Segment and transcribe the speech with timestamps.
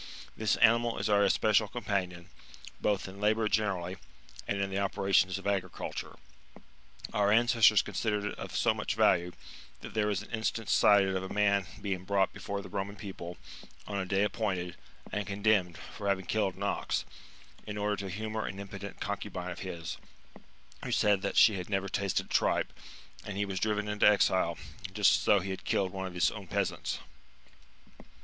[0.01, 0.03] ®^
[0.35, 2.31] This animal is our espe cial companion,
[2.81, 3.97] both in labour generally,
[4.47, 6.15] and in the operations of agriculture.
[7.13, 9.31] Our ancestors considered it of so much value,
[9.81, 13.37] that there is an instance cited of a man being brought before the Eoman people,
[13.85, 14.75] on a day appointed,
[15.11, 17.05] and condemned, for having killed an ox,
[17.67, 19.97] in order to humour an impudent concu bine of his,
[20.83, 22.73] who said that she had never tasted tripe;
[23.23, 24.57] and he was driven into exile,
[24.95, 26.97] just as though he had killed one of his own peasants.